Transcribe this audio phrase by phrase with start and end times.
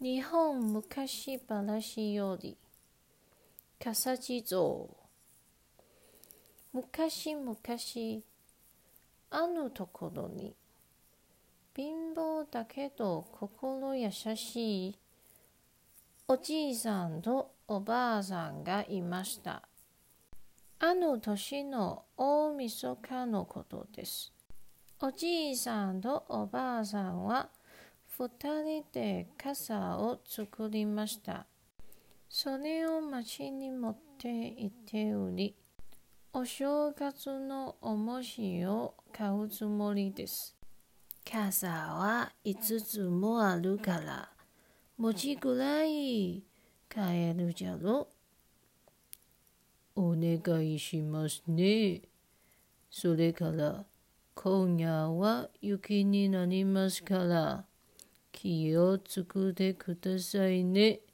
[0.00, 2.56] 日本昔話より
[3.80, 4.86] 笠地蔵
[6.72, 7.56] 昔々
[9.30, 10.54] あるところに
[11.74, 14.98] 貧乏だけど心優しい
[16.28, 19.62] おじいさんとおばあさんがいました。
[20.78, 24.32] あの年の大晦日のことです。
[25.00, 27.48] おじいさんとおばあさんは
[28.20, 28.28] 二
[28.64, 31.46] 人で傘を作りました。
[32.28, 35.54] それを町に持って行って売り、
[36.32, 40.56] お正月のおもしを買うつもりです。
[41.30, 44.28] 傘は五つもあるから、
[44.96, 46.42] 餅ぐらい
[46.88, 48.08] 買えるじゃろ？
[49.94, 52.02] お願いしますね。
[52.90, 53.84] それから、
[54.34, 57.64] 今夜は雪になりますから、
[58.40, 61.00] 気をつくでくださいね。